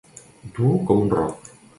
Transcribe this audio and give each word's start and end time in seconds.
Dur 0.55 0.71
com 0.87 1.03
un 1.03 1.13
roc. 1.17 1.53